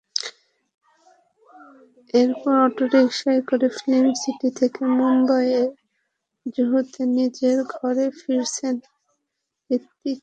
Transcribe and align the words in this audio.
এরপর 2.13 2.53
অটোরিকশায় 2.65 3.41
করে 3.49 3.67
film 3.77 4.07
city 4.21 4.49
থেকে 4.59 4.81
মুম্বাইয়ের 4.97 5.69
জুহুতে 6.45 7.01
নিজের 7.17 7.57
ঘরে 7.73 8.05
ফিরেছেন 8.19 8.75
হৃতিক। 9.69 10.19